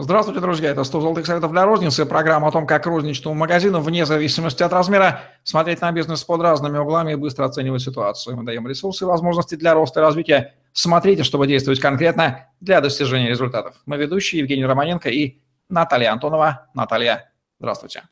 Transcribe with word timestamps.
Здравствуйте, 0.00 0.40
друзья. 0.40 0.70
Это 0.70 0.84
100 0.84 1.00
золотых 1.00 1.26
советов 1.26 1.50
для 1.50 1.64
розницы. 1.64 2.06
Программа 2.06 2.46
о 2.46 2.50
том, 2.52 2.68
как 2.68 2.86
розничному 2.86 3.34
магазину, 3.34 3.80
вне 3.80 4.06
зависимости 4.06 4.62
от 4.62 4.72
размера, 4.72 5.22
смотреть 5.42 5.80
на 5.80 5.90
бизнес 5.90 6.22
под 6.22 6.40
разными 6.40 6.78
углами 6.78 7.12
и 7.12 7.14
быстро 7.16 7.46
оценивать 7.46 7.82
ситуацию. 7.82 8.36
Мы 8.36 8.44
даем 8.44 8.68
ресурсы 8.68 9.02
и 9.02 9.08
возможности 9.08 9.56
для 9.56 9.74
роста 9.74 9.98
и 9.98 10.02
развития. 10.04 10.54
Смотрите, 10.72 11.24
чтобы 11.24 11.48
действовать 11.48 11.80
конкретно 11.80 12.46
для 12.60 12.80
достижения 12.80 13.28
результатов. 13.28 13.74
Мы 13.86 13.96
ведущие 13.96 14.38
Евгений 14.38 14.64
Романенко 14.64 15.08
и 15.08 15.40
Наталья 15.68 16.12
Антонова. 16.12 16.68
Наталья, 16.74 17.32
здравствуйте. 17.58 18.04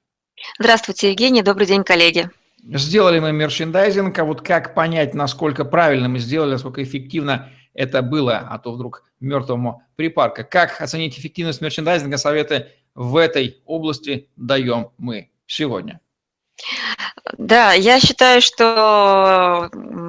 Здравствуйте, 0.58 1.10
Евгений. 1.10 1.42
Добрый 1.42 1.68
день, 1.68 1.84
коллеги. 1.84 2.28
Сделали 2.64 3.20
мы 3.20 3.30
мерчендайзинг, 3.30 4.18
а 4.18 4.24
вот 4.24 4.42
как 4.42 4.74
понять, 4.74 5.14
насколько 5.14 5.64
правильно 5.64 6.08
мы 6.08 6.18
сделали, 6.18 6.50
насколько 6.50 6.82
эффективно 6.82 7.48
это 7.76 8.02
было, 8.02 8.38
а 8.50 8.58
то 8.58 8.72
вдруг 8.72 9.04
мертвому 9.20 9.82
припарка. 9.96 10.44
Как 10.44 10.80
оценить 10.80 11.18
эффективность 11.18 11.60
мерчендайзинга, 11.60 12.16
советы 12.16 12.72
в 12.94 13.16
этой 13.16 13.62
области 13.66 14.28
даем 14.36 14.90
мы 14.98 15.30
сегодня. 15.46 16.00
Да, 17.36 17.72
я 17.72 18.00
считаю, 18.00 18.40
что 18.40 19.68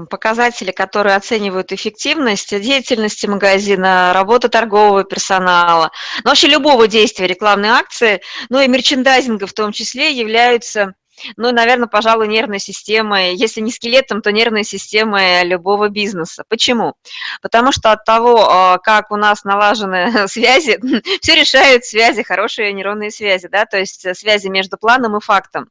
показатели, 0.09 0.71
которые 0.71 1.15
оценивают 1.15 1.71
эффективность 1.73 2.57
деятельности 2.57 3.25
магазина, 3.25 4.11
работы 4.13 4.47
торгового 4.47 5.03
персонала, 5.03 5.91
ну, 6.23 6.29
вообще 6.29 6.47
любого 6.47 6.87
действия 6.87 7.27
рекламной 7.27 7.69
акции, 7.69 8.21
ну 8.49 8.61
и 8.61 8.67
мерчендайзинга 8.67 9.45
в 9.45 9.53
том 9.53 9.73
числе, 9.73 10.11
являются 10.11 10.93
ну, 11.35 11.51
наверное, 11.51 11.87
пожалуй, 11.87 12.27
нервной 12.27 12.59
системой, 12.59 13.35
если 13.35 13.61
не 13.61 13.71
скелетом, 13.71 14.21
то 14.21 14.31
нервной 14.31 14.63
системой 14.63 15.43
любого 15.43 15.89
бизнеса. 15.89 16.43
Почему? 16.47 16.93
Потому 17.41 17.71
что 17.71 17.91
от 17.91 18.05
того, 18.05 18.47
а, 18.49 18.77
как 18.77 19.11
у 19.11 19.15
нас 19.15 19.43
налажены 19.43 20.27
связи, 20.27 20.79
все 21.21 21.35
решают 21.35 21.85
связи, 21.85 22.23
хорошие 22.23 22.73
нейронные 22.73 23.11
связи, 23.11 23.47
да, 23.47 23.65
то 23.65 23.77
есть 23.77 24.07
связи 24.17 24.47
между 24.47 24.77
планом 24.77 25.17
и 25.17 25.19
фактом. 25.19 25.69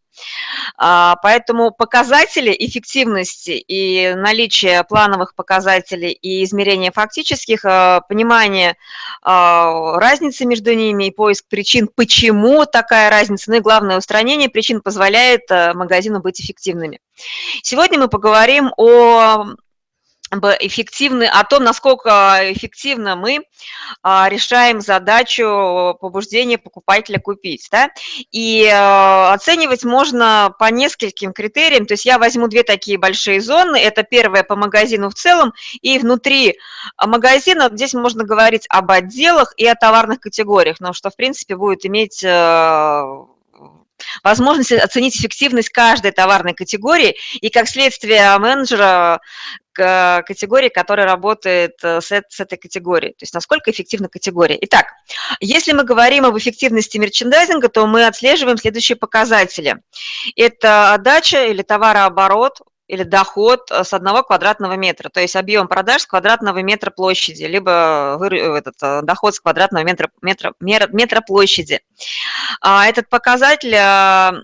А, 0.76 1.16
поэтому 1.22 1.70
показатели 1.70 2.54
эффективности 2.58 3.52
и 3.52 4.14
наличие 4.14 4.84
плановых 4.84 5.34
показателей 5.34 6.12
и 6.12 6.44
измерения 6.44 6.90
фактических, 6.90 7.64
а, 7.64 8.00
понимание 8.02 8.76
а, 9.22 9.98
разницы 9.98 10.44
между 10.44 10.74
ними 10.74 11.08
и 11.08 11.10
поиск 11.10 11.46
причин, 11.48 11.88
почему 11.94 12.66
такая 12.66 13.10
разница, 13.10 13.50
ну 13.50 13.56
и 13.56 13.60
главное, 13.60 13.98
устранение 13.98 14.48
причин 14.48 14.80
позволяет 14.80 15.42
магазину 15.50 16.20
быть 16.20 16.40
эффективными. 16.40 17.00
Сегодня 17.62 17.98
мы 17.98 18.08
поговорим 18.08 18.72
о 18.76 19.46
эффективны, 20.32 21.24
о 21.24 21.44
том, 21.44 21.64
насколько 21.64 22.40
эффективно 22.52 23.16
мы 23.16 23.40
а, 24.02 24.28
решаем 24.28 24.80
задачу 24.80 25.96
побуждения 26.00 26.58
покупателя 26.58 27.18
купить. 27.18 27.68
Да? 27.70 27.90
И 28.32 28.68
а, 28.72 29.32
оценивать 29.32 29.84
можно 29.84 30.54
по 30.58 30.70
нескольким 30.70 31.32
критериям. 31.32 31.86
То 31.86 31.94
есть 31.94 32.04
я 32.04 32.18
возьму 32.18 32.48
две 32.48 32.62
такие 32.62 32.98
большие 32.98 33.40
зоны. 33.40 33.76
Это 33.76 34.02
первое 34.02 34.42
по 34.42 34.56
магазину 34.56 35.10
в 35.10 35.14
целом, 35.14 35.52
и 35.80 35.98
внутри 35.98 36.58
магазина 37.04 37.68
здесь 37.72 37.94
можно 37.94 38.24
говорить 38.24 38.66
об 38.68 38.90
отделах 38.90 39.52
и 39.56 39.66
о 39.66 39.74
товарных 39.74 40.20
категориях, 40.20 40.80
но 40.80 40.92
что, 40.92 41.10
в 41.10 41.16
принципе, 41.16 41.56
будет 41.56 41.86
иметь 41.86 42.22
э, 42.24 43.02
возможность 44.22 44.72
оценить 44.72 45.16
эффективность 45.16 45.70
каждой 45.70 46.12
товарной 46.12 46.54
категории 46.54 47.16
и, 47.40 47.50
как 47.50 47.68
следствие, 47.68 48.36
менеджера 48.38 49.20
категории, 49.76 50.68
которая 50.68 51.06
работает 51.06 51.76
э, 51.82 52.00
с, 52.00 52.06
с 52.10 52.40
этой 52.40 52.58
категорией, 52.58 53.12
то 53.12 53.22
есть 53.22 53.34
насколько 53.34 53.70
эффективна 53.70 54.08
категория. 54.08 54.58
Итак, 54.62 54.86
если 55.40 55.72
мы 55.72 55.84
говорим 55.84 56.24
об 56.24 56.36
эффективности 56.36 56.98
мерчендайзинга, 56.98 57.68
то 57.68 57.86
мы 57.86 58.06
отслеживаем 58.06 58.56
следующие 58.56 58.96
показатели. 58.96 59.76
Это 60.36 60.94
отдача 60.94 61.46
или 61.46 61.62
товарооборот, 61.62 62.60
или 62.88 63.02
доход 63.02 63.70
э, 63.70 63.84
с 63.84 63.92
одного 63.92 64.22
квадратного 64.22 64.76
метра, 64.76 65.08
то 65.08 65.20
есть 65.20 65.36
объем 65.36 65.68
продаж 65.68 66.02
с 66.02 66.06
квадратного 66.06 66.62
метра 66.62 66.90
площади, 66.90 67.44
либо 67.44 68.18
этот, 68.22 68.74
э, 68.82 69.02
доход 69.02 69.34
с 69.34 69.40
квадратного 69.40 69.84
метра, 69.84 70.10
метра, 70.20 70.54
метра 70.60 71.20
площади. 71.20 71.80
А 72.60 72.86
этот 72.86 73.08
показатель 73.08 73.74
э, 73.74 74.42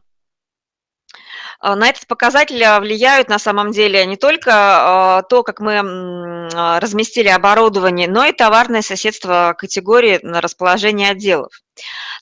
на 1.62 1.88
этот 1.88 2.06
показатель 2.06 2.62
влияют 2.80 3.28
на 3.28 3.38
самом 3.38 3.70
деле 3.70 4.04
не 4.04 4.16
только 4.16 5.24
то, 5.28 5.42
как 5.42 5.60
мы 5.60 6.48
разместили 6.80 7.28
оборудование, 7.28 8.08
но 8.08 8.24
и 8.24 8.32
товарное 8.32 8.82
соседство 8.82 9.54
категории 9.56 10.18
на 10.22 10.40
расположение 10.40 11.10
отделов. 11.10 11.52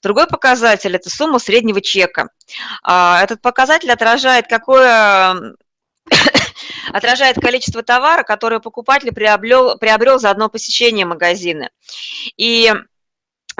Другой 0.03 0.27
показатель– 0.27 0.95
это 0.97 1.11
сумма 1.11 1.39
среднего 1.39 1.81
чека. 1.81 2.28
А, 2.83 3.23
этот 3.23 3.43
показатель 3.43 3.91
отражает, 3.91 4.47
какое 4.49 5.57
отражает 6.93 7.37
количество 7.37 7.83
товара, 7.83 8.22
которое 8.22 8.61
покупатель 8.61 9.12
приобрел, 9.12 9.77
приобрел 9.78 10.19
за 10.19 10.31
одно 10.31 10.49
посещение 10.49 11.05
магазина. 11.05 11.71
И 12.37 12.72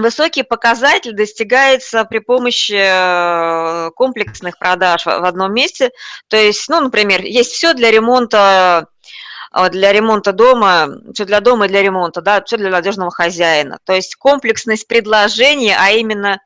Высокий 0.00 0.42
показатель 0.42 1.12
достигается 1.12 2.04
при 2.04 2.18
помощи 2.18 2.74
э, 2.76 3.90
комплексных 3.92 4.58
продаж 4.58 5.06
в 5.06 5.08
одном 5.08 5.52
месте. 5.52 5.90
То 6.28 6.36
есть, 6.36 6.68
ну, 6.68 6.80
например, 6.80 7.22
есть 7.22 7.52
все 7.52 7.74
для 7.74 7.90
ремонта 7.90 8.86
э, 9.54 9.68
для 9.70 9.92
ремонта 9.92 10.32
дома, 10.32 10.88
все 11.14 11.24
для 11.24 11.40
дома 11.40 11.66
и 11.66 11.68
для 11.68 11.82
ремонта, 11.82 12.22
да, 12.22 12.42
все 12.42 12.56
для 12.56 12.70
надежного 12.70 13.10
хозяина. 13.10 13.78
То 13.84 13.92
есть 13.92 14.16
комплексность 14.16 14.86
предложения, 14.88 15.76
а 15.78 15.90
именно 15.90 16.40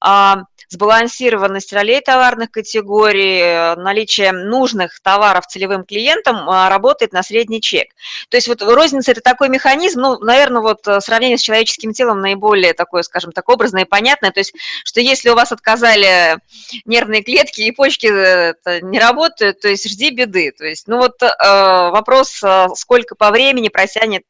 а, 0.00 0.44
сбалансированность 0.72 1.72
ролей 1.72 2.00
товарных 2.00 2.50
категорий, 2.50 3.40
э, 3.40 3.76
наличие 3.76 4.32
нужных 4.32 5.00
товаров 5.00 5.46
целевым 5.46 5.84
клиентам 5.84 6.48
а, 6.48 6.68
работает 6.68 7.12
на 7.12 7.22
средний 7.22 7.60
чек. 7.60 7.88
То 8.30 8.36
есть 8.36 8.48
вот 8.48 8.62
розница– 8.62 9.10
это 9.12 9.20
такой 9.20 9.48
механизм, 9.48 10.00
ну, 10.00 10.18
наверное, 10.18 10.62
вот 10.62 10.88
э, 10.88 11.00
сравнение 11.00 11.38
с 11.38 11.42
человеческим 11.42 11.92
телом 11.92 12.20
наиболее 12.20 12.72
такое, 12.72 13.02
скажем 13.02 13.32
так, 13.32 13.48
образное 13.48 13.82
и 13.82 13.88
понятное. 13.88 14.32
То 14.32 14.40
есть, 14.40 14.54
что 14.84 15.00
если 15.00 15.28
у 15.28 15.34
вас 15.34 15.52
отказали 15.52 16.38
нервные 16.86 17.22
клетки 17.22 17.60
и 17.60 17.72
почки 17.72 18.06
э, 18.06 18.80
не 18.80 18.98
работают, 18.98 19.60
то 19.60 19.68
есть 19.68 19.88
жди 19.88 20.10
беды. 20.10 20.52
То 20.52 20.64
есть, 20.64 20.88
ну 20.88 20.98
вот 20.98 21.20
вопрос, 21.20 22.42
сколько 22.74 23.14
по 23.14 23.30
времени 23.30 23.68
просянет 23.68 24.24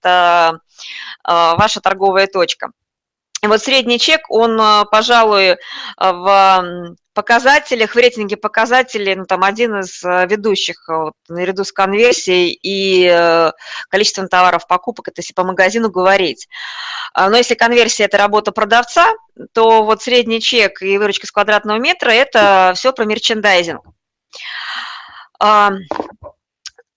ваша 1.25 1.81
торговая 1.81 2.27
точка. 2.27 2.71
Вот 3.45 3.61
средний 3.61 3.99
чек, 3.99 4.31
он, 4.31 4.57
а, 4.61 4.85
пожалуй, 4.85 5.57
а, 5.97 6.13
в 6.13 6.95
показателях, 7.13 7.95
в 7.95 7.99
рейтинге 7.99 8.37
показателей, 8.37 9.17
ну, 9.17 9.25
там 9.25 9.43
один 9.43 9.81
из 9.81 10.03
а, 10.05 10.27
ведущих 10.27 10.77
вот, 10.87 11.15
наряду 11.29 11.65
с 11.65 11.73
конверсией 11.73 12.57
и 12.63 13.05
э, 13.13 13.51
количеством 13.89 14.29
товаров 14.29 14.69
покупок, 14.69 15.09
это 15.09 15.21
если 15.21 15.35
по 15.35 15.43
магазину 15.43 15.91
говорить. 15.91 16.49
Но 17.15 17.37
если 17.37 17.55
конверсия– 17.55 18.05
это 18.07 18.17
работа 18.17 18.53
продавца, 18.53 19.11
то 19.53 19.83
вот 19.83 20.03
средний 20.03 20.41
чек 20.41 20.81
и 20.81 20.97
выручка 20.97 21.27
с 21.27 21.33
квадратного 21.33 21.79
метра– 21.79 22.11
это 22.13 22.73
все 22.77 22.93
про 22.93 23.05
мерчендайзинг. 23.05 23.83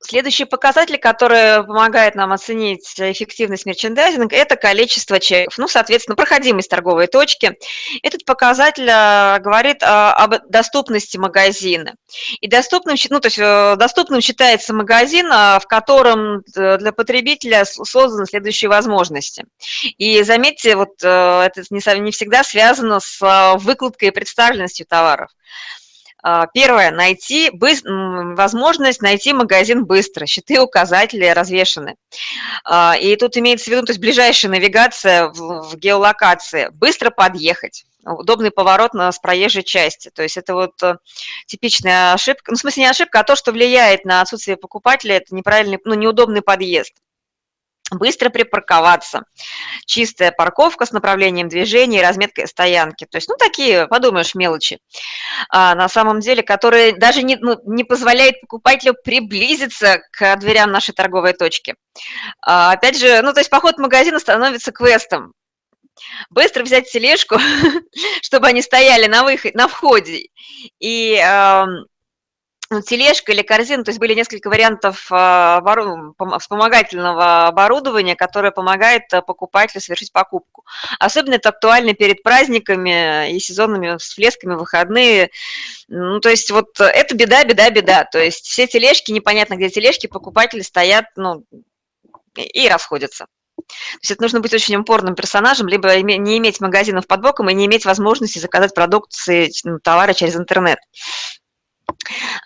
Следующий 0.07 0.45
показатель, 0.45 0.99
который 0.99 1.66
помогает 1.66 2.13
нам 2.13 2.31
оценить 2.31 2.93
эффективность 2.99 3.66
мерчендайзинга, 3.66 4.35
это 4.35 4.55
количество 4.55 5.19
чеков, 5.19 5.57
ну, 5.57 5.67
соответственно, 5.67 6.16
проходимость 6.16 6.69
торговой 6.69 7.07
точки. 7.07 7.57
Этот 8.03 8.23
показатель 8.23 8.88
э, 8.88 9.39
говорит 9.39 9.81
э, 9.81 9.85
об 9.88 10.35
доступности 10.47 11.17
магазина. 11.17 11.95
И 12.39 12.47
доступным, 12.47 12.97
ну, 13.09 13.19
то 13.19 13.29
есть 13.29 13.39
э, 13.39 13.75
доступным 13.77 14.21
считается 14.21 14.75
магазин, 14.75 15.27
в 15.27 15.63
котором 15.67 16.43
для 16.53 16.91
потребителя 16.91 17.66
созданы 17.66 18.27
следующие 18.27 18.69
возможности. 18.69 19.45
И 19.97 20.22
заметьте, 20.22 20.75
вот 20.75 21.01
это 21.01 21.63
не 21.72 22.11
всегда 22.11 22.43
связано 22.43 22.99
с 22.99 23.55
выкладкой 23.57 24.09
и 24.09 24.11
представленностью 24.11 24.85
товаров. 24.85 25.31
А, 26.27 26.47
первое, 26.47 26.89
найти 26.89 27.51
возможность 27.53 28.99
найти 29.03 29.31
магазин 29.31 29.85
быстро, 29.85 30.25
щиты, 30.25 30.59
указатели 30.59 31.23
развешаны. 31.25 31.97
А, 32.63 32.95
и 32.99 33.16
тут 33.16 33.37
имеется 33.37 33.66
в 33.66 33.67
виду, 33.67 33.85
то 33.85 33.91
есть 33.91 34.01
ближайшая 34.01 34.51
навигация 34.51 35.27
в 35.27 35.75
геолокации, 35.77 36.69
быстро 36.72 37.11
подъехать 37.11 37.85
удобный 38.03 38.49
поворот 38.49 38.95
на, 38.95 39.11
с 39.11 39.19
проезжей 39.19 39.63
части. 39.63 40.09
То 40.09 40.23
есть 40.23 40.37
это 40.37 40.53
вот 40.53 40.81
э, 40.83 40.97
типичная 41.47 42.13
ошибка, 42.13 42.51
ну, 42.51 42.55
в 42.55 42.59
смысле 42.59 42.83
не 42.83 42.89
ошибка, 42.89 43.19
а 43.19 43.23
то, 43.23 43.35
что 43.35 43.51
влияет 43.51 44.05
на 44.05 44.21
отсутствие 44.21 44.57
покупателя, 44.57 45.16
это 45.16 45.33
неправильный, 45.33 45.79
ну, 45.83 45.95
неудобный 45.95 46.43
подъезд 46.43 46.93
быстро 47.91 48.29
припарковаться, 48.29 49.23
чистая 49.85 50.32
парковка 50.32 50.85
с 50.85 50.91
направлением 50.91 51.49
движения 51.49 51.99
и 51.99 52.03
разметкой 52.03 52.47
стоянки. 52.47 53.05
То 53.05 53.17
есть, 53.17 53.29
ну, 53.29 53.35
такие, 53.37 53.87
подумаешь, 53.87 54.35
мелочи, 54.35 54.79
а, 55.49 55.76
на 55.76 55.87
самом 55.87 56.20
деле, 56.20 56.41
которые 56.43 56.96
даже 56.96 57.22
не, 57.22 57.35
ну, 57.35 57.58
не 57.66 57.84
позволяют 57.84 58.41
покупателю 58.41 58.96
приблизиться 59.03 60.02
к 60.11 60.35
дверям 60.37 60.72
нашей 60.72 60.93
торговой 60.93 61.34
точки. 61.34 61.76
А, 62.41 62.72
опять 62.72 62.97
же, 62.97 63.22
ну, 63.22 63.34
то 63.34 63.40
есть 63.40 63.49
поход 63.49 63.76
в 63.76 63.82
магазин 63.82 64.20
становится 64.20 64.72
квестом, 64.72 65.34
быстро 66.29 66.64
взять 66.64 66.91
тележку, 66.91 67.38
чтобы 68.22 68.47
они 68.47 68.61
стояли 68.61 69.08
на, 69.08 69.23
выход, 69.23 69.53
на 69.53 69.67
входе, 69.67 70.28
и 70.79 71.22
ну, 71.23 71.85
тележка 72.85 73.32
или 73.32 73.41
корзина, 73.41 73.84
то 73.84 73.90
есть 73.90 74.00
были 74.00 74.14
несколько 74.14 74.50
вариантов 74.50 75.08
а, 75.12 75.62
вспомогательного 76.40 77.47
оборудования, 77.47 78.16
которое 78.16 78.52
помогает 78.52 79.03
э, 79.14 79.22
покупателю 79.22 79.82
совершить 79.82 80.12
покупку. 80.12 80.66
Особенно 81.00 81.35
это 81.35 81.50
актуально 81.50 81.94
перед 81.94 82.23
праздниками 82.23 83.32
и 83.32 83.40
сезонными 83.40 83.97
всплесками, 83.97 84.56
выходные. 84.56 85.29
Ну, 85.88 86.20
то 86.20 86.29
есть 86.29 86.50
вот 86.50 86.79
это 86.79 87.16
беда, 87.16 87.44
беда, 87.44 87.70
беда. 87.70 88.03
То 88.06 88.20
есть 88.20 88.46
все 88.46 88.67
тележки, 88.67 89.12
непонятно 89.12 89.56
где 89.56 89.70
тележки, 89.70 90.08
покупатели 90.08 90.62
стоят, 90.62 91.06
ну, 91.16 91.44
и 92.35 92.67
расходятся. 92.67 93.28
То 93.56 94.00
есть 94.02 94.12
это 94.12 94.22
нужно 94.22 94.41
быть 94.41 94.53
очень 94.53 94.76
упорным 94.76 95.16
персонажем, 95.16 95.67
либо 95.67 95.96
не 96.02 96.38
иметь 96.38 96.59
магазинов 96.59 97.08
под 97.08 97.22
боком 97.22 97.50
и 97.50 97.53
не 97.53 97.66
иметь 97.66 97.85
возможности 97.85 98.40
заказать 98.40 98.73
продукции, 98.73 99.52
ну, 99.64 99.79
товары 99.79 100.14
через 100.14 100.35
интернет. 100.35 100.79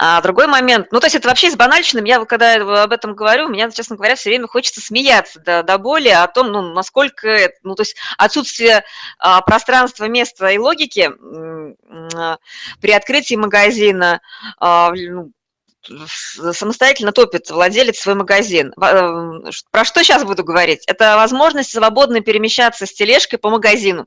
А 0.02 0.22
другой 0.22 0.48
момент, 0.48 0.88
ну, 0.92 1.02
то 1.02 1.08
есть 1.08 1.16
это 1.18 1.28
вообще 1.28 1.52
с 1.52 1.58
банальщиным, 1.58 2.06
я 2.06 2.24
когда 2.24 2.84
об 2.84 2.94
этом 2.94 3.16
говорю, 3.16 3.50
меня, 3.50 3.70
честно 3.70 3.98
говоря, 3.98 4.16
все 4.16 4.30
время 4.30 4.48
хочется 4.48 4.80
смеяться 4.80 5.42
до, 5.42 5.62
до 5.62 5.78
боли 5.78 6.08
о 6.08 6.26
том, 6.28 6.54
ну, 6.54 6.62
насколько, 6.62 7.52
ну, 7.64 7.76
то 7.76 7.82
есть 7.82 7.98
отсутствие 8.18 8.86
а, 9.20 9.42
пространства, 9.42 10.06
места 10.06 10.48
и 10.52 10.58
логики 10.58 11.12
а, 12.16 12.38
при 12.80 12.92
открытии 12.92 13.36
магазина, 13.36 14.22
а, 14.58 14.94
ну, 14.94 15.34
самостоятельно 16.54 17.12
топит 17.12 17.50
владелец 17.50 18.00
свой 18.00 18.16
магазин. 18.16 18.74
Э, 18.82 19.52
про 19.72 19.84
что 19.84 20.04
сейчас 20.04 20.24
буду 20.24 20.46
говорить? 20.46 20.84
Это 20.88 21.18
возможность 21.18 21.72
свободно 21.72 22.22
перемещаться 22.22 22.86
с 22.86 22.94
тележкой 22.94 23.38
по 23.38 23.50
магазину 23.50 24.06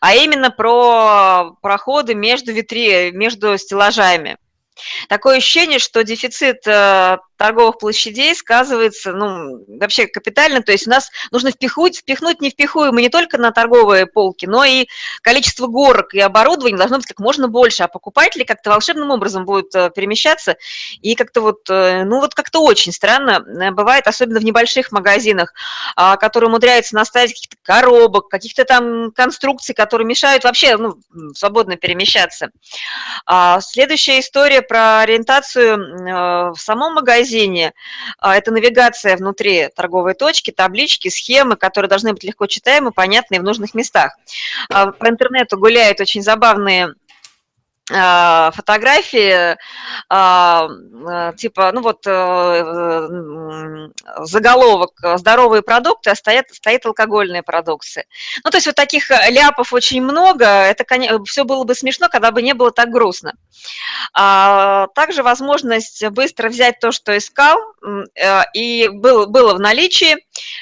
а 0.00 0.14
именно 0.14 0.50
про 0.50 1.52
проходы 1.62 2.14
между 2.14 2.52
витри, 2.52 3.12
между 3.12 3.56
стеллажами. 3.58 4.36
Такое 5.08 5.38
ощущение, 5.38 5.78
что 5.78 6.02
дефицит 6.04 6.66
э, 6.66 7.18
торговых 7.42 7.78
площадей 7.78 8.36
сказывается, 8.36 9.12
ну, 9.12 9.64
вообще 9.66 10.06
капитально, 10.06 10.62
то 10.62 10.70
есть 10.70 10.86
у 10.86 10.90
нас 10.90 11.10
нужно 11.32 11.50
впихнуть, 11.50 11.98
впихнуть 11.98 12.40
не 12.40 12.50
впихуемо 12.50 13.00
не 13.00 13.08
только 13.08 13.36
на 13.36 13.50
торговые 13.50 14.06
полки, 14.06 14.46
но 14.46 14.62
и 14.64 14.86
количество 15.22 15.66
горок 15.66 16.14
и 16.14 16.20
оборудования 16.20 16.76
должно 16.76 16.98
быть 16.98 17.06
как 17.06 17.18
можно 17.18 17.48
больше, 17.48 17.82
а 17.82 17.88
покупатели 17.88 18.44
как-то 18.44 18.70
волшебным 18.70 19.10
образом 19.10 19.44
будут 19.44 19.74
э, 19.74 19.90
перемещаться, 19.90 20.54
и 21.00 21.16
как-то 21.16 21.40
вот, 21.40 21.68
э, 21.68 22.04
ну, 22.04 22.20
вот 22.20 22.32
как-то 22.32 22.62
очень 22.62 22.92
странно 22.92 23.40
бывает, 23.72 24.06
особенно 24.06 24.38
в 24.38 24.44
небольших 24.44 24.92
магазинах, 24.92 25.52
а, 25.96 26.16
которые 26.18 26.48
умудряются 26.48 26.94
наставить 26.94 27.32
каких-то 27.32 27.56
коробок, 27.64 28.28
каких-то 28.28 28.64
там 28.64 29.10
конструкций, 29.10 29.74
которые 29.74 30.06
мешают 30.06 30.44
вообще, 30.44 30.76
ну, 30.76 30.94
свободно 31.34 31.76
перемещаться. 31.76 32.50
А, 33.26 33.60
следующая 33.60 34.20
история 34.20 34.62
про 34.62 35.00
ориентацию 35.00 35.76
э, 35.76 36.52
в 36.52 36.58
самом 36.58 36.94
магазине. 36.94 37.31
А, 38.18 38.36
это 38.36 38.50
навигация 38.50 39.16
внутри 39.16 39.68
торговой 39.74 40.14
точки, 40.14 40.50
таблички, 40.50 41.08
схемы, 41.08 41.56
которые 41.56 41.88
должны 41.88 42.12
быть 42.12 42.24
легко 42.24 42.46
читаемы, 42.46 42.92
понятны 42.92 43.40
в 43.40 43.42
нужных 43.42 43.74
местах. 43.74 44.16
А, 44.70 44.92
по 44.92 45.08
интернету 45.08 45.58
гуляют 45.58 46.00
очень 46.00 46.22
забавные 46.22 46.94
фотографии, 47.88 49.56
а, 50.08 50.68
а, 51.04 51.32
типа, 51.32 51.72
ну 51.72 51.82
вот, 51.82 52.06
э, 52.06 53.88
заголовок 54.20 54.92
«Здоровые 55.16 55.62
продукты», 55.62 56.10
а 56.10 56.14
стоят, 56.14 56.46
стоит 56.52 56.86
алкогольные 56.86 57.42
продукции. 57.42 58.06
Ну, 58.44 58.50
то 58.50 58.56
есть 58.58 58.66
вот 58.66 58.76
таких 58.76 59.10
ляпов 59.10 59.72
очень 59.72 60.02
много, 60.02 60.44
это 60.46 60.84
все 61.24 61.44
было 61.44 61.64
бы 61.64 61.74
смешно, 61.74 62.08
когда 62.08 62.30
бы 62.30 62.40
не 62.40 62.54
было 62.54 62.70
так 62.70 62.90
грустно. 62.90 63.34
Также 64.14 65.22
возможность 65.22 66.06
быстро 66.10 66.48
взять 66.48 66.78
то, 66.78 66.92
что 66.92 67.16
искал, 67.16 67.58
э, 68.14 68.42
и 68.54 68.88
было, 68.88 69.26
было 69.26 69.54
в 69.54 69.60
наличии, 69.60 70.16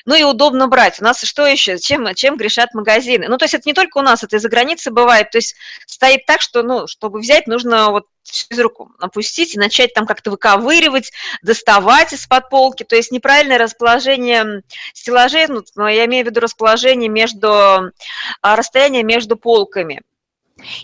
ну 0.05 0.15
и 0.15 0.23
удобно 0.23 0.69
брать. 0.69 1.01
У 1.01 1.05
нас 1.05 1.23
что 1.23 1.47
еще, 1.47 1.79
чем, 1.79 2.15
чем 2.15 2.37
грешат 2.37 2.75
магазины? 2.75 3.29
Ну, 3.29 3.37
то 3.39 3.45
есть 3.45 3.55
это 3.55 3.65
не 3.67 3.75
только 3.75 3.99
у 3.99 4.03
нас, 4.03 4.25
это 4.25 4.37
и 4.37 4.39
за 4.39 4.49
границей 4.49 4.93
бывает, 4.93 5.31
то 5.31 5.39
есть 5.39 5.57
стоит 5.87 6.27
так, 6.27 6.41
что, 6.41 6.63
ну, 6.63 6.87
чтобы 6.87 7.21
взять, 7.21 7.47
нужно 7.47 7.91
вот 7.91 8.07
из 8.51 8.61
руку 8.61 8.93
опустить 9.01 9.55
и 9.55 9.59
начать 9.59 9.95
там 9.95 10.07
как-то 10.07 10.31
выковыривать, 10.31 11.11
доставать 11.43 12.13
из-под 12.13 12.49
полки. 12.49 12.85
То 12.85 12.97
есть 12.97 13.11
неправильное 13.11 13.59
расположение 13.59 14.63
стеллажей, 14.95 15.47
ну, 15.49 15.87
я 15.87 16.05
имею 16.07 16.25
в 16.25 16.29
виду 16.29 16.41
расположение 16.41 17.09
между, 17.09 17.49
а, 17.49 18.57
расстояние 18.57 19.03
между 19.03 19.37
полками. 19.37 20.03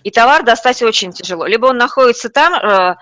И 0.03 0.11
товар 0.11 0.43
достать 0.43 0.83
очень 0.83 1.13
тяжело. 1.13 1.47
Либо 1.47 1.67
он 1.67 1.77
находится 1.77 2.31
там, 2.31 2.55
э, 2.55 2.97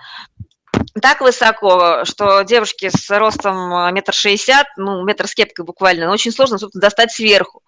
так 1.01 1.19
высоко, 1.21 2.05
что 2.05 2.43
девушки 2.43 2.89
с 2.89 3.09
ростом 3.09 3.73
э, 3.73 3.91
метр 3.91 4.13
шестьдесят, 4.13 4.67
ну, 4.77 5.03
метр 5.03 5.27
с 5.27 5.35
кепкой 5.35 5.65
буквально, 5.65 6.05
но 6.05 6.13
очень 6.13 6.31
сложно, 6.31 6.57
собственно, 6.57 6.81
достать 6.81 7.11
сверху. 7.11 7.63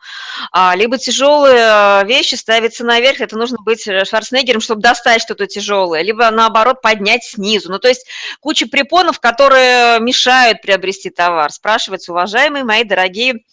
А, 0.51 0.73
либо 0.75 0.97
тяжелые 0.97 1.57
э, 1.57 2.05
вещи 2.05 2.35
ставятся 2.35 2.85
наверх, 2.85 3.19
это 3.19 3.37
нужно 3.37 3.57
быть 3.59 3.83
Шварценеггером, 3.83 4.61
чтобы 4.61 4.81
достать 4.81 5.21
что-то 5.21 5.45
тяжелое, 5.45 6.01
либо, 6.03 6.29
наоборот, 6.31 6.81
поднять 6.81 7.25
снизу. 7.25 7.69
Ну, 7.69 7.79
то 7.79 7.89
есть 7.89 8.07
куча 8.39 8.65
препонов, 8.67 9.19
которые 9.19 9.99
мешают 9.99 10.61
приобрести 10.61 11.09
товар. 11.09 11.51
Спрашивается, 11.51 12.13
уважаемые 12.13 12.63
мои 12.63 12.85
дорогие 12.85 13.43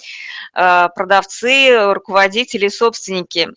э, 0.55 0.89
продавцы, 0.95 1.93
руководители, 1.93 2.69
собственники, 2.69 3.49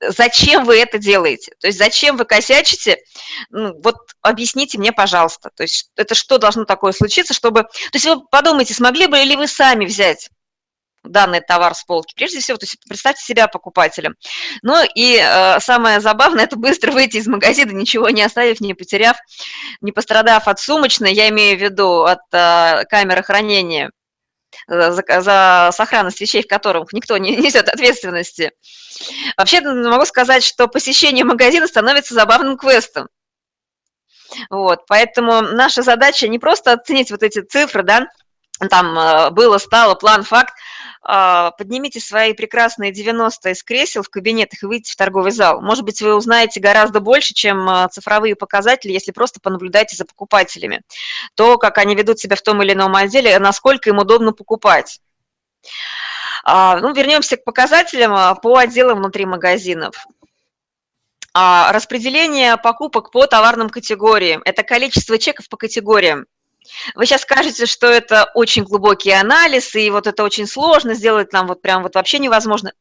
зачем 0.00 0.64
вы 0.64 0.78
это 0.78 0.98
делаете? 0.98 1.52
То 1.60 1.68
есть 1.68 1.78
зачем 1.78 2.16
вы 2.16 2.24
косячите? 2.24 2.98
Ну, 3.50 3.74
вот 3.82 3.96
объясните 4.22 4.78
мне, 4.78 4.92
пожалуйста. 4.92 5.50
То 5.54 5.62
есть 5.62 5.90
это 5.96 6.14
что 6.14 6.38
должно 6.38 6.64
такое 6.64 6.92
случиться, 6.92 7.34
чтобы... 7.34 7.62
То 7.62 7.94
есть 7.94 8.06
вы 8.06 8.20
подумайте, 8.30 8.74
смогли 8.74 9.06
бы 9.06 9.18
ли 9.18 9.36
вы 9.36 9.46
сами 9.46 9.84
взять 9.84 10.30
данный 11.04 11.40
товар 11.40 11.74
с 11.74 11.84
полки. 11.84 12.14
Прежде 12.14 12.40
всего, 12.40 12.58
то 12.58 12.64
есть 12.64 12.76
представьте 12.86 13.24
себя 13.24 13.48
покупателем. 13.48 14.16
Ну 14.62 14.76
и 14.94 15.16
э, 15.16 15.60
самое 15.60 16.00
забавное, 16.00 16.44
это 16.44 16.56
быстро 16.56 16.92
выйти 16.92 17.16
из 17.16 17.26
магазина, 17.26 17.70
ничего 17.72 18.10
не 18.10 18.22
оставив, 18.22 18.60
не 18.60 18.74
потеряв, 18.74 19.16
не 19.80 19.92
пострадав 19.92 20.46
от 20.46 20.60
сумочной, 20.60 21.14
я 21.14 21.28
имею 21.30 21.58
в 21.58 21.62
виду 21.62 22.02
от 22.02 22.20
э, 22.32 22.84
камеры 22.88 23.22
хранения, 23.22 23.90
за, 24.66 25.02
за 25.20 25.70
сохранность 25.72 26.20
вещей, 26.20 26.42
в 26.42 26.48
которых 26.48 26.92
никто 26.92 27.16
не 27.18 27.36
несет 27.36 27.68
ответственности. 27.68 28.52
Вообще 29.36 29.60
могу 29.60 30.04
сказать, 30.04 30.44
что 30.44 30.68
посещение 30.68 31.24
магазина 31.24 31.66
становится 31.66 32.14
забавным 32.14 32.56
квестом. 32.56 33.08
Вот, 34.48 34.86
поэтому 34.86 35.40
наша 35.40 35.82
задача 35.82 36.28
не 36.28 36.38
просто 36.38 36.72
оценить 36.72 37.10
вот 37.10 37.22
эти 37.22 37.40
цифры, 37.40 37.82
да, 37.82 38.06
там 38.68 38.98
э, 38.98 39.30
было, 39.30 39.58
стало, 39.58 39.94
план, 39.94 40.22
факт, 40.22 40.54
поднимите 41.58 42.00
свои 42.00 42.32
прекрасные 42.34 42.92
90 42.92 43.50
из 43.50 43.62
кресел 43.62 44.02
в 44.02 44.08
кабинетах 44.10 44.62
и 44.62 44.66
выйдите 44.66 44.92
в 44.92 44.96
торговый 44.96 45.32
зал. 45.32 45.60
Может 45.60 45.84
быть, 45.84 46.00
вы 46.02 46.14
узнаете 46.14 46.60
гораздо 46.60 47.00
больше, 47.00 47.34
чем 47.34 47.68
э, 47.68 47.88
цифровые 47.90 48.36
показатели, 48.36 48.92
если 48.92 49.10
просто 49.10 49.40
понаблюдаете 49.40 49.96
за 49.96 50.04
покупателями. 50.04 50.82
То, 51.34 51.58
как 51.58 51.78
они 51.78 51.94
ведут 51.94 52.18
себя 52.18 52.36
в 52.36 52.42
том 52.42 52.62
или 52.62 52.72
ином 52.72 52.94
отделе, 52.94 53.38
насколько 53.38 53.90
им 53.90 53.98
удобно 53.98 54.32
покупать. 54.32 55.00
А, 56.44 56.78
ну, 56.78 56.92
вернемся 56.92 57.36
к 57.36 57.44
показателям 57.44 58.12
а, 58.14 58.34
по 58.34 58.56
отделам 58.56 58.98
внутри 58.98 59.26
магазинов. 59.26 59.94
А, 61.32 61.72
распределение 61.72 62.56
покупок 62.56 63.10
по 63.10 63.26
товарным 63.26 63.70
категориям– 63.70 64.42
это 64.44 64.62
количество 64.62 65.18
чеков 65.18 65.48
по 65.48 65.56
категориям. 65.56 66.26
Вы 66.94 67.06
сейчас 67.06 67.22
скажете, 67.22 67.66
что 67.66 67.86
это 67.86 68.30
очень 68.34 68.64
глубокий 68.64 69.10
анализ, 69.10 69.74
и 69.74 69.90
вот 69.90 70.06
это 70.06 70.24
очень 70.24 70.46
сложно 70.46 70.94
сделать 70.94 71.32
нам 71.32 71.46
вот 71.46 71.62
прям 71.62 71.82
вот 71.82 71.94
вообще 71.94 72.18
невозможно. 72.18 72.72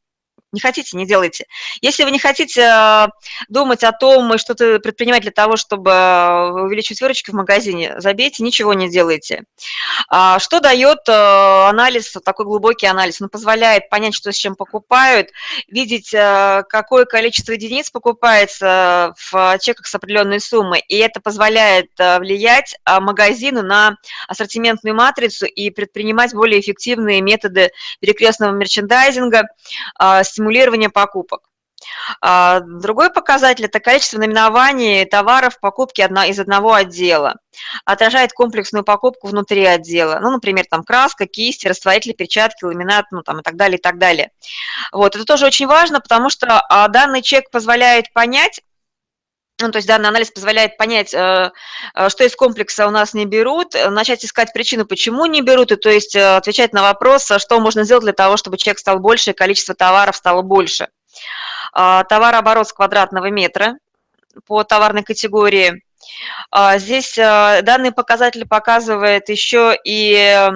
Не 0.51 0.59
хотите, 0.59 0.97
не 0.97 1.05
делайте. 1.05 1.45
Если 1.79 2.03
вы 2.03 2.09
не 2.09 2.17
хотите 2.17 2.61
э, 2.61 3.07
думать 3.49 3.83
о 3.83 3.91
том, 3.91 4.35
что-то 4.39 4.79
предпринимать 4.79 5.21
для 5.21 5.31
того, 5.31 5.57
чтобы 5.57 5.91
э, 5.91 6.49
увеличить 6.63 7.01
выручки 7.01 7.29
в 7.29 7.35
магазине, 7.35 7.93
забейте, 7.99 8.41
ничего 8.41 8.73
не 8.73 8.89
делайте. 8.89 9.43
А 10.09 10.39
что 10.39 10.59
дает 10.59 11.07
э, 11.07 11.11
анализ, 11.11 12.15
такой 12.25 12.45
глубокий 12.45 12.87
анализ? 12.87 13.21
Он 13.21 13.29
позволяет 13.29 13.89
понять, 13.89 14.15
что 14.15 14.31
с 14.31 14.35
чем 14.35 14.55
покупают, 14.55 15.29
видеть, 15.67 16.09
какое 16.11 17.05
количество 17.05 17.51
единиц 17.51 17.91
покупается 17.91 19.13
в 19.17 19.57
чеках 19.59 19.85
с 19.85 19.93
определенной 19.93 20.39
суммой, 20.39 20.83
и 20.87 20.97
это 20.97 21.21
позволяет 21.21 21.91
влиять 21.97 22.75
магазину 22.85 23.61
на 23.61 23.97
ассортиментную 24.27 24.95
матрицу 24.95 25.45
и 25.45 25.69
предпринимать 25.69 26.33
более 26.33 26.59
эффективные 26.59 27.21
методы 27.21 27.69
перекрестного 27.99 28.51
мерчендайзинга, 28.51 29.43
стимулирования 30.39 30.89
покупок. 30.89 31.41
А 32.21 32.59
другой 32.59 33.09
показатель– 33.11 33.65
это 33.65 33.79
количество 33.79 34.17
наименований 34.17 35.05
товаров 35.05 35.55
в 35.55 35.59
покупке 35.59 36.03
из 36.27 36.39
одного 36.39 36.73
отдела. 36.73 37.35
Отражает 37.85 38.33
комплексную 38.33 38.83
покупку 38.83 39.27
внутри 39.27 39.65
отдела. 39.65 40.19
Ну, 40.21 40.31
например, 40.31 40.65
там 40.69 40.83
краска, 40.83 41.25
кисти, 41.25 41.67
растворители, 41.67 42.13
перчатки, 42.13 42.65
ламинат, 42.65 43.05
ну, 43.11 43.21
там 43.21 43.39
и 43.39 43.43
так 43.43 43.55
далее, 43.55 43.77
и 43.77 43.81
так 43.81 43.97
далее. 43.97 44.31
Вот, 44.91 45.15
это 45.15 45.25
тоже 45.25 45.45
очень 45.45 45.67
важно, 45.67 46.01
потому 46.01 46.29
что 46.29 46.61
а, 46.69 46.87
данный 46.89 47.21
чек 47.21 47.49
позволяет 47.49 48.11
понять, 48.13 48.61
ну, 49.61 49.71
то 49.71 49.77
есть 49.77 49.87
данный 49.87 50.09
анализ 50.09 50.31
позволяет 50.31 50.77
понять, 50.77 51.13
э, 51.13 51.51
э, 51.93 52.09
что 52.09 52.23
из 52.23 52.35
комплекса 52.35 52.87
у 52.87 52.91
нас 52.91 53.13
не 53.13 53.25
берут, 53.25 53.73
начать 53.89 54.23
искать 54.23 54.53
причину, 54.53 54.85
почему 54.85 55.25
не 55.25 55.41
берут, 55.41 55.71
и 55.71 55.75
то 55.75 55.89
есть 55.89 56.15
э, 56.15 56.37
отвечать 56.37 56.73
на 56.73 56.81
вопрос, 56.81 57.31
что 57.37 57.59
можно 57.59 57.83
сделать 57.83 58.03
для 58.03 58.13
того, 58.13 58.37
чтобы 58.37 58.57
чек 58.57 58.79
стал 58.79 58.99
больше, 58.99 59.31
и 59.31 59.33
количество 59.33 59.75
товаров 59.75 60.15
стало 60.15 60.41
больше. 60.41 60.87
А, 61.73 62.03
товарооборот 62.03 62.67
с 62.67 62.73
квадратного 62.73 63.29
метра 63.29 63.77
по 64.45 64.63
товарной 64.63 65.03
категории. 65.03 65.83
А, 66.51 66.77
здесь 66.77 67.17
а, 67.17 67.61
данный 67.61 67.91
показатель 67.91 68.47
показывает 68.47 69.29
еще 69.29 69.77
и 69.83 70.49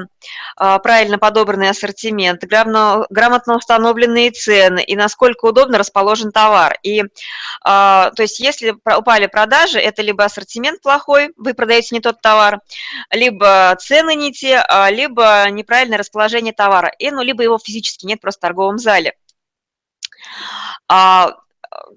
правильно 0.55 1.17
подобранный 1.17 1.69
ассортимент, 1.69 2.43
грамотно 2.43 3.55
установленные 3.55 4.31
цены 4.31 4.83
и 4.83 4.95
насколько 4.95 5.45
удобно 5.45 5.77
расположен 5.77 6.31
товар. 6.31 6.77
И, 6.83 7.03
то 7.63 8.13
есть, 8.19 8.39
если 8.39 8.71
упали 8.71 9.25
продажи, 9.25 9.79
это 9.79 10.01
либо 10.01 10.23
ассортимент 10.23 10.81
плохой, 10.81 11.33
вы 11.37 11.53
продаете 11.53 11.95
не 11.95 12.01
тот 12.01 12.21
товар, 12.21 12.59
либо 13.11 13.75
цены 13.79 14.15
не 14.15 14.31
те, 14.31 14.63
либо 14.91 15.49
неправильное 15.49 15.97
расположение 15.97 16.53
товара, 16.53 16.93
и, 16.99 17.11
ну, 17.11 17.21
либо 17.23 17.43
его 17.43 17.57
физически 17.57 18.05
нет 18.05 18.21
просто 18.21 18.39
в 18.39 18.41
торговом 18.41 18.77
зале. 18.77 19.13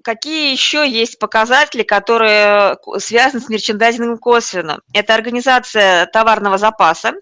Какие 0.03 0.51
еще 0.51 0.87
есть 0.89 1.19
показатели, 1.19 1.83
которые 1.83 2.77
связаны 2.99 3.41
с 3.41 3.49
мерчендайзингом 3.49 4.17
косвенно? 4.17 4.79
Это 4.93 5.13
организация 5.13 6.05
товарного 6.07 6.57
запаса, 6.57 7.13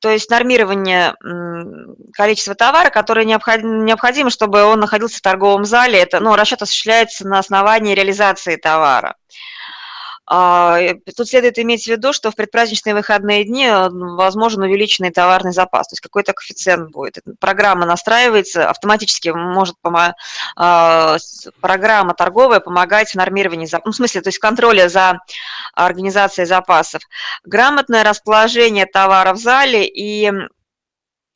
то 0.00 0.10
есть 0.10 0.30
нормирование 0.30 1.14
количества 2.12 2.54
товара, 2.54 2.90
которое 2.90 3.24
необходимо, 3.24 4.30
чтобы 4.30 4.64
он 4.64 4.80
находился 4.80 5.18
в 5.18 5.22
торговом 5.22 5.64
зале. 5.64 5.98
Это, 5.98 6.20
ну, 6.20 6.36
расчет 6.36 6.62
осуществляется 6.62 7.26
на 7.26 7.38
основании 7.38 7.94
реализации 7.94 8.56
товара. 8.56 9.16
А, 10.32 10.78
тут 11.16 11.28
следует 11.28 11.58
иметь 11.58 11.84
в 11.84 11.86
виду, 11.88 12.12
что 12.12 12.30
в 12.30 12.36
предпраздничные 12.36 12.94
выходные 12.94 13.42
дни 13.42 13.66
э, 13.66 13.88
возможен 13.90 14.62
увеличенный 14.62 15.10
товарный 15.10 15.50
запас, 15.50 15.88
то 15.88 15.94
есть 15.94 16.00
какой-то 16.00 16.32
коэффициент 16.32 16.92
будет. 16.92 17.24
Программа 17.40 17.84
настраивается, 17.84 18.70
автоматически 18.70 19.30
может 19.30 19.74
а, 20.56 21.16
программа 21.60 22.14
торговая 22.14 22.60
помогать 22.60 23.10
в 23.10 23.14
нормировании, 23.16 23.66
ну, 23.84 23.90
в 23.90 23.96
смысле, 23.96 24.20
то 24.20 24.28
есть 24.28 24.38
контроле 24.38 24.88
за 24.88 25.18
организацией 25.74 26.46
запасов. 26.46 27.02
Грамотное 27.44 28.04
расположение 28.04 28.86
товара 28.86 29.32
в 29.34 29.38
зале 29.38 29.84
и 29.84 30.30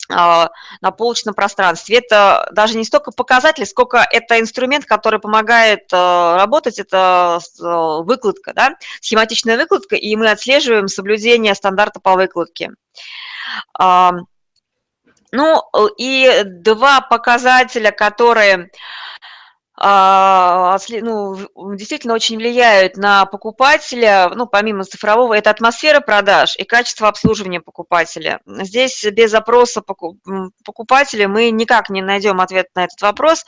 на 0.09 0.51
полочном 0.97 1.35
пространстве. 1.35 1.99
Это 1.99 2.49
даже 2.53 2.77
не 2.77 2.85
столько 2.85 3.11
показатель, 3.11 3.65
сколько 3.67 4.07
это 4.11 4.39
инструмент, 4.39 4.85
который 4.85 5.19
помогает 5.19 5.89
а, 5.93 6.37
работать, 6.37 6.79
это 6.79 7.41
а, 7.63 8.03
выкладка, 8.03 8.53
да, 8.55 8.77
схематичная 9.01 9.57
выкладка, 9.57 9.97
и 9.97 10.15
мы 10.17 10.31
отслеживаем 10.31 10.89
соблюдение 10.89 11.55
стандарта 11.55 12.01
по 12.01 12.15
выкладке. 12.15 12.71
Ну, 15.37 15.63
и 15.99 16.43
два 16.45 17.01
показателя, 17.01 17.91
которые 17.91 18.55
а, 18.57 18.69
ну, 19.77 21.37
действительно 21.75 22.15
очень 22.15 22.37
влияют 22.37 22.97
на 22.97 23.27
покупателя, 23.27 24.31
ну, 24.35 24.47
помимо 24.47 24.85
цифрового, 24.85 25.35
это 25.35 25.51
атмосфера 25.51 26.01
продаж 26.01 26.55
и 26.57 26.65
качество 26.65 27.09
обслуживания 27.09 27.61
покупателя. 27.61 28.41
Здесь 28.47 29.05
без 29.05 29.33
запроса 29.33 29.83
покупателя 29.83 31.27
мы 31.27 31.51
никак 31.51 31.91
не 31.91 32.03
найдем 32.03 32.41
ответ 32.41 32.69
на 32.77 32.85
этот 32.85 33.01
вопрос. 33.03 33.45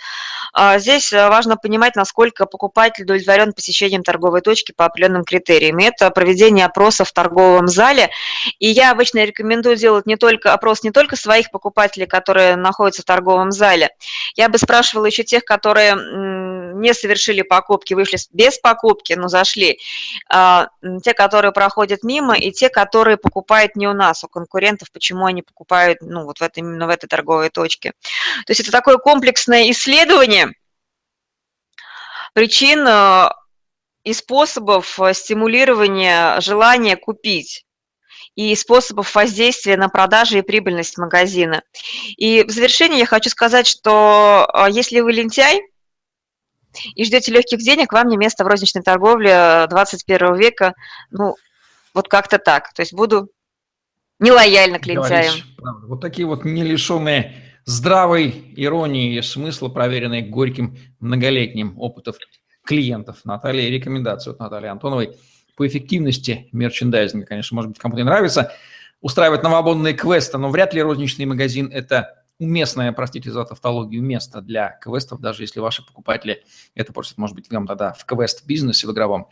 А, 0.52 0.78
здесь 0.78 1.12
важно 1.12 1.56
понимать, 1.56 1.94
насколько 1.94 2.46
покупатель 2.46 3.04
удовлетворен 3.04 3.52
посещением 3.52 4.02
торговой 4.02 4.40
точки 4.40 4.72
по 4.72 4.86
определенным 4.86 5.24
критериям. 5.24 5.78
Это 5.78 6.10
проведение 6.10 6.66
опроса 6.66 7.04
в 7.04 7.12
торговом 7.12 7.68
зале. 7.68 8.10
И 8.58 8.68
я 8.68 8.90
обычно 8.90 9.24
рекомендую 9.24 9.76
делать 9.76 10.06
не 10.06 10.16
только 10.16 10.52
опрос 10.52 10.82
не 10.82 10.90
только 10.90 11.14
своих 11.14 11.50
покупателей, 11.50 12.06
которые 12.06 12.56
находятся 12.56 13.02
в 13.02 13.04
торговом 13.04 13.52
зале. 13.52 13.90
Я 14.34 14.48
бы 14.48 14.58
спрашивала 14.58 15.06
еще 15.06 15.22
тех, 15.22 15.44
которые 15.44 15.94
не 16.80 16.94
совершили 16.94 17.42
покупки, 17.42 17.94
вышли 17.94 18.18
без 18.32 18.58
покупки, 18.58 19.12
но 19.14 19.28
зашли, 19.28 19.78
а, 20.28 20.68
те, 21.02 21.14
которые 21.14 21.52
проходят 21.52 22.02
мимо, 22.02 22.36
и 22.36 22.52
те, 22.52 22.68
которые 22.68 23.16
покупают 23.16 23.76
не 23.76 23.86
у 23.86 23.92
нас, 23.92 24.24
у 24.24 24.28
конкурентов, 24.28 24.90
почему 24.92 25.26
они 25.26 25.42
покупают 25.42 25.98
ну, 26.00 26.24
вот 26.24 26.38
в 26.38 26.42
этой, 26.42 26.60
именно 26.60 26.86
в 26.86 26.90
этой 26.90 27.06
торговой 27.06 27.50
точке. 27.50 27.92
То 28.46 28.50
есть 28.50 28.60
это 28.60 28.70
такое 28.70 28.98
комплексное 28.98 29.70
исследование 29.70 30.52
причин 32.32 32.86
а, 32.86 33.34
и 34.04 34.12
способов 34.12 34.98
стимулирования 35.12 36.40
желания 36.40 36.96
купить 36.96 37.66
и 38.36 38.54
способов 38.54 39.14
воздействия 39.14 39.76
на 39.76 39.88
продажи 39.88 40.38
и 40.38 40.42
прибыльность 40.42 40.98
магазина. 40.98 41.62
И 42.16 42.44
в 42.44 42.50
завершение 42.50 43.00
я 43.00 43.06
хочу 43.06 43.30
сказать, 43.30 43.66
что 43.66 44.48
а, 44.52 44.70
если 44.70 45.00
вы 45.00 45.12
лентяй, 45.12 45.62
и 46.94 47.04
ждете 47.04 47.32
легких 47.32 47.58
денег, 47.58 47.92
вам 47.92 48.08
не 48.08 48.16
место 48.16 48.44
в 48.44 48.46
розничной 48.46 48.82
торговле 48.82 49.66
21 49.68 50.16
э, 50.34 50.38
века. 50.38 50.74
Ну, 51.10 51.34
вот 51.94 52.08
как-то 52.08 52.38
так. 52.38 52.72
То 52.74 52.82
есть 52.82 52.92
буду 52.92 53.30
нелояльна 54.18 54.78
к 54.78 54.86
лентяям. 54.86 55.34
Вот 55.86 56.00
такие 56.00 56.26
вот 56.26 56.44
не 56.44 56.62
лишенные 56.62 57.34
здравой 57.64 58.52
иронии 58.56 59.16
и 59.16 59.22
смысла, 59.22 59.68
проверенные 59.68 60.22
горьким 60.22 60.78
многолетним 61.00 61.78
опытом 61.78 62.14
клиентов 62.64 63.18
Наталья, 63.24 63.70
рекомендацию 63.70 64.32
от 64.32 64.40
Натальи 64.40 64.68
Антоновой 64.68 65.16
по 65.56 65.66
эффективности 65.66 66.48
мерчендайзинга. 66.52 67.26
Конечно, 67.26 67.54
может 67.54 67.70
быть, 67.70 67.78
кому-то 67.78 67.98
не 67.98 68.04
нравится 68.04 68.52
устраивать 69.00 69.42
новобонные 69.42 69.94
квесты, 69.94 70.38
но 70.38 70.50
вряд 70.50 70.74
ли 70.74 70.82
розничный 70.82 71.26
магазин– 71.26 71.70
это 71.72 72.15
уместное, 72.38 72.92
простите 72.92 73.30
за 73.30 73.44
тавтологию, 73.44 74.02
место 74.02 74.40
для 74.40 74.78
квестов, 74.80 75.20
даже 75.20 75.42
если 75.42 75.60
ваши 75.60 75.84
покупатели 75.84 76.44
это 76.74 76.92
просят, 76.92 77.18
может 77.18 77.34
быть, 77.34 77.50
вам 77.50 77.66
тогда 77.66 77.92
в 77.92 78.04
квест-бизнесе, 78.04 78.86
в 78.86 78.92
игровом 78.92 79.28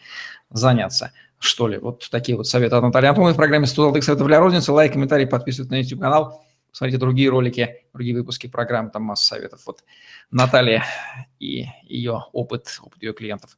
заняться, 0.50 1.12
что 1.38 1.68
ли. 1.68 1.78
Вот 1.78 2.08
такие 2.11 2.37
вот 2.37 2.46
советы 2.46 2.76
от 2.76 2.82
Натальи 2.82 3.08
Антоновой 3.08 3.34
в 3.34 3.37
программе 3.37 3.66
100 3.66 3.82
золотых 3.82 4.04
советов 4.04 4.26
для 4.26 4.40
розницы. 4.40 4.73
Лайк, 4.73 4.92
комментарий, 4.92 5.26
подписывайтесь 5.26 5.70
на 5.70 5.80
YouTube-канал. 5.80 6.44
Смотрите 6.73 6.99
другие 6.99 7.28
ролики, 7.28 7.84
другие 7.92 8.16
выпуски 8.16 8.49
программ, 8.49 8.90
там 8.90 9.02
масса 9.04 9.26
советов. 9.26 9.62
Вот 9.66 9.84
Наталья 10.30 10.84
и 11.38 11.66
ее 11.84 12.25
опыт, 12.32 12.78
опыт 12.82 13.02
ее 13.02 13.12
клиентов. 13.12 13.56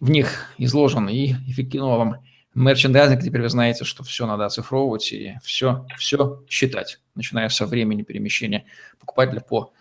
В 0.00 0.10
них 0.10 0.52
изложен 0.58 1.08
и 1.08 1.32
эффективного 1.48 1.96
вам 1.96 2.24
мерчендайзинг, 2.62 3.22
теперь 3.22 3.42
вы 3.42 3.48
знаете, 3.48 3.84
что 3.84 4.02
все 4.02 4.26
надо 4.26 4.46
оцифровывать 4.46 5.12
и 5.12 5.38
все, 5.42 5.86
все 5.98 6.42
считать, 6.48 7.00
начиная 7.14 7.48
со 7.48 7.66
времени 7.66 8.02
перемещения 8.02 8.66
покупателя 8.98 9.40
по 9.40 9.72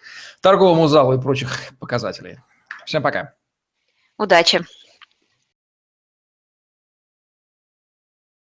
торговому 0.41 0.88
залу 0.88 1.13
и 1.13 1.22
прочих 1.22 1.74
показателей. 1.79 2.39
Всем 2.86 3.01
пока. 3.01 3.34
Удачи. 4.17 4.62